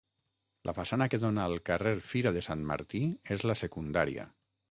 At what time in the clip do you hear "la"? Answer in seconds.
0.69-0.73, 3.51-3.59